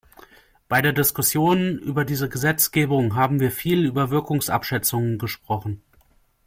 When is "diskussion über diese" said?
0.93-2.27